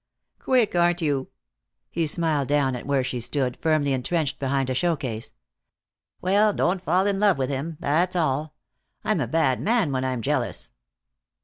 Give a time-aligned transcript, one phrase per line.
[0.39, 1.27] "Quick, aren't you?"
[1.91, 5.31] He smiled down at where she stood, firmly entrenched behind a show case.
[6.21, 7.77] "Well, don't fall in love with him.
[7.79, 8.55] That's all.
[9.03, 10.71] I'm a bad man when I'm jealous."